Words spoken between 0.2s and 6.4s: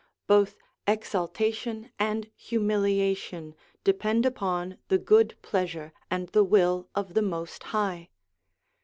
Both exaltation and humiliation depend upon the good pleasure and